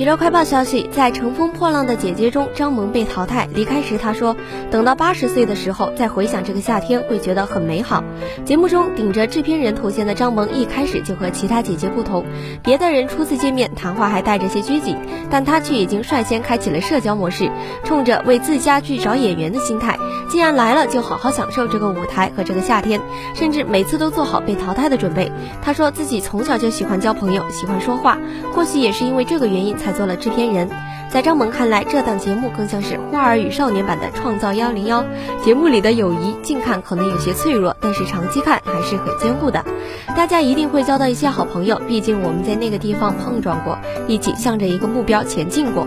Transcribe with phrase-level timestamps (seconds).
[0.00, 3.46] 娱乐快报消息，在《乘风破浪的姐姐》中，张萌被淘汰。
[3.52, 4.34] 离开时，她说
[4.72, 8.02] ：“等到八十岁的时候再回想这个夏天，会觉得很美好。”
[8.46, 12.24] 节目中顶着制片人头衔的张萌一开始就和其他姐姐不同，
[12.62, 14.96] 别的人初次见面谈话还带着些拘谨，
[15.30, 17.50] 但她却已经率先开启了社交模式，
[17.84, 19.98] 冲着为自家剧找演员的心态，
[20.30, 22.98] 既然来了，就好好享受这个舞台和这个夏天，
[23.34, 25.30] 甚至每次都做好被淘汰的准备。
[25.60, 28.16] 她说自己从小就喜欢交朋友，喜欢说话，
[28.54, 29.89] 或许也是因为这个原因才。
[29.92, 30.68] 做了制片人，
[31.10, 35.02] 在张萌看来，这档节目更像是《花儿与少年》版的《创造幺零幺》。
[35.44, 39.64] 节目里的友谊，近看可能有些脆弱，但是长期看还是很坚固的。
[40.16, 45.86] 大家一定会交到一些好朋友，毕竟我们在那个地方碰撞过，一起向着一个目标前进过。